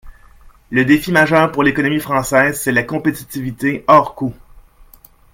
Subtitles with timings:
[0.71, 4.33] Le défi majeur pour l’économie française, c’est la compétitivité hors coût.